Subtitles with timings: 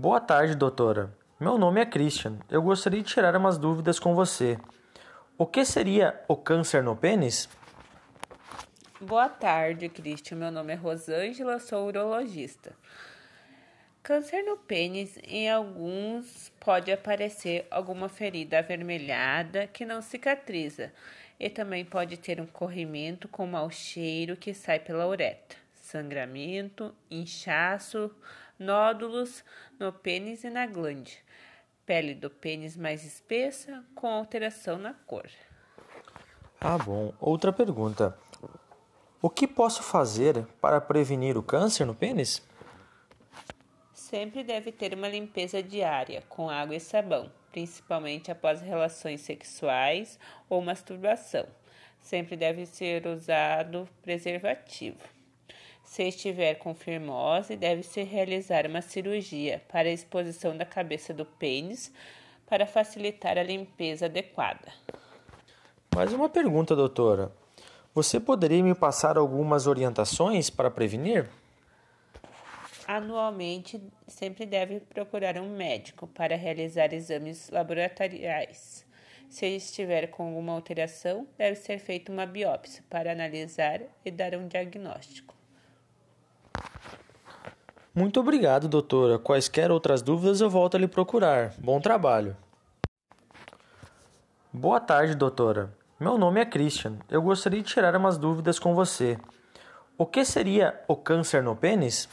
[0.00, 1.12] Boa tarde, doutora.
[1.40, 2.38] Meu nome é Christian.
[2.48, 4.56] Eu gostaria de tirar umas dúvidas com você.
[5.36, 7.48] O que seria o câncer no pênis?
[9.00, 10.36] Boa tarde, Christian.
[10.36, 12.76] Meu nome é Rosângela, sou urologista.
[14.00, 20.92] Câncer no pênis, em alguns pode aparecer alguma ferida avermelhada que não cicatriza
[21.40, 28.12] e também pode ter um corrimento com mau cheiro que sai pela uretra, sangramento, inchaço,
[28.58, 29.44] nódulos
[29.78, 31.22] no pênis e na glande
[31.88, 35.26] pele do pênis mais espessa com alteração na cor.
[36.60, 37.14] Ah, bom.
[37.18, 38.14] Outra pergunta.
[39.22, 42.46] O que posso fazer para prevenir o câncer no pênis?
[43.94, 50.60] Sempre deve ter uma limpeza diária com água e sabão, principalmente após relações sexuais ou
[50.60, 51.46] masturbação.
[52.02, 54.98] Sempre deve ser usado preservativo.
[55.88, 61.90] Se estiver com firmose, deve-se realizar uma cirurgia para a exposição da cabeça do pênis
[62.46, 64.70] para facilitar a limpeza adequada.
[65.92, 67.32] Mais uma pergunta, doutora.
[67.94, 71.26] Você poderia me passar algumas orientações para prevenir?
[72.86, 78.84] Anualmente, sempre deve procurar um médico para realizar exames laboratoriais.
[79.28, 84.46] Se estiver com alguma alteração, deve ser feita uma biópsia para analisar e dar um
[84.46, 85.37] diagnóstico.
[87.98, 89.18] Muito obrigado, doutora.
[89.18, 91.52] Quaisquer outras dúvidas eu volto a lhe procurar.
[91.58, 92.36] Bom trabalho.
[94.52, 95.76] Boa tarde, doutora.
[95.98, 96.96] Meu nome é Christian.
[97.10, 99.18] Eu gostaria de tirar umas dúvidas com você.
[99.98, 102.08] O que seria o câncer no pênis?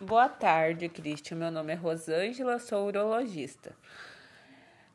[0.00, 1.36] Boa tarde, Christian.
[1.36, 3.74] Meu nome é Rosângela, sou urologista.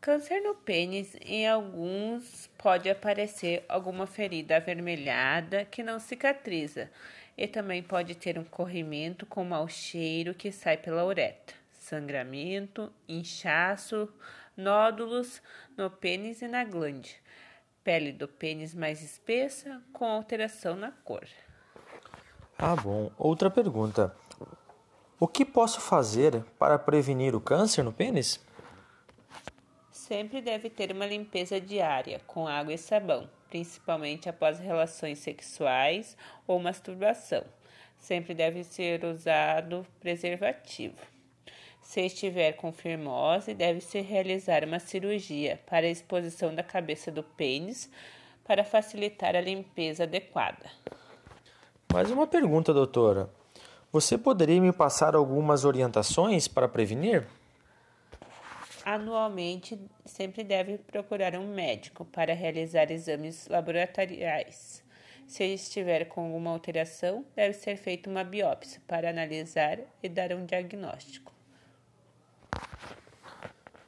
[0.00, 6.90] Câncer no pênis, em alguns pode aparecer alguma ferida avermelhada que não cicatriza
[7.36, 14.08] e também pode ter um corrimento com mau cheiro que sai pela uretra, sangramento, inchaço,
[14.56, 15.42] nódulos
[15.76, 17.20] no pênis e na glande,
[17.82, 21.26] pele do pênis mais espessa com alteração na cor.
[22.58, 23.10] Ah, bom.
[23.18, 24.14] Outra pergunta.
[25.20, 28.40] O que posso fazer para prevenir o câncer no pênis?
[30.06, 36.60] Sempre deve ter uma limpeza diária com água e sabão, principalmente após relações sexuais ou
[36.60, 37.42] masturbação.
[37.98, 40.94] Sempre deve ser usado preservativo.
[41.82, 47.90] Se estiver com firmose, deve-se realizar uma cirurgia para a exposição da cabeça do pênis
[48.44, 50.70] para facilitar a limpeza adequada.
[51.92, 53.28] Mais uma pergunta, doutora.
[53.90, 57.26] Você poderia me passar algumas orientações para prevenir?
[58.88, 64.80] Anualmente, sempre deve procurar um médico para realizar exames laboratoriais.
[65.26, 70.46] Se estiver com alguma alteração, deve ser feita uma biópsia para analisar e dar um
[70.46, 71.32] diagnóstico.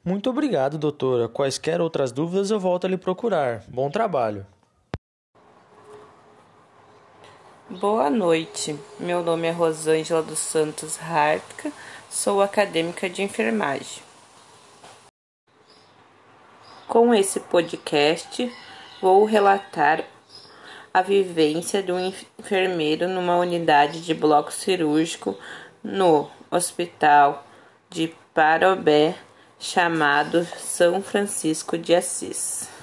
[0.04, 1.28] Muito obrigado, doutora.
[1.28, 3.62] Quaisquer outras dúvidas eu volto a lhe procurar.
[3.68, 4.44] Bom trabalho.
[7.70, 8.76] Boa noite.
[8.98, 11.70] Meu nome é Rosângela dos Santos Hartka,
[12.10, 14.07] sou acadêmica de enfermagem.
[16.88, 18.50] Com esse podcast,
[19.02, 20.02] vou relatar
[20.92, 25.36] a vivência de um enfermeiro numa unidade de bloco cirúrgico
[25.84, 27.46] no Hospital
[27.90, 29.14] de Parobé,
[29.58, 32.77] chamado São Francisco de Assis.